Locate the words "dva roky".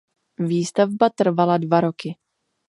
1.65-2.09